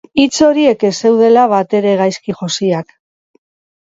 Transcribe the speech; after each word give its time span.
Hitz 0.21 0.37
horiek 0.45 0.85
ez 0.87 0.91
zeudela 1.03 1.43
batere 1.53 1.93
gaizki 2.03 2.39
josiak. 2.41 2.95